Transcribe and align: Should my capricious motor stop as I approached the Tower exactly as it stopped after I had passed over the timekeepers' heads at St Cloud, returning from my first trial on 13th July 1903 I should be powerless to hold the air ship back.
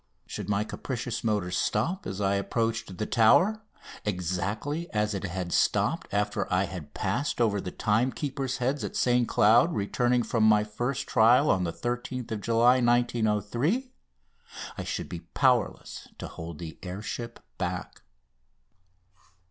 Should 0.25 0.49
my 0.49 0.63
capricious 0.63 1.23
motor 1.23 1.51
stop 1.51 2.07
as 2.07 2.19
I 2.19 2.33
approached 2.33 2.97
the 2.97 3.05
Tower 3.05 3.61
exactly 4.03 4.89
as 4.91 5.13
it 5.13 5.23
stopped 5.51 6.07
after 6.11 6.51
I 6.51 6.63
had 6.63 6.95
passed 6.95 7.39
over 7.39 7.61
the 7.61 7.69
timekeepers' 7.69 8.57
heads 8.57 8.83
at 8.83 8.95
St 8.95 9.27
Cloud, 9.27 9.75
returning 9.75 10.23
from 10.23 10.43
my 10.43 10.63
first 10.63 11.05
trial 11.05 11.51
on 11.51 11.63
13th 11.65 12.41
July 12.41 12.81
1903 12.81 13.91
I 14.75 14.83
should 14.83 15.07
be 15.07 15.19
powerless 15.35 16.07
to 16.17 16.27
hold 16.27 16.57
the 16.57 16.79
air 16.81 17.03
ship 17.03 17.39
back. 17.59 18.01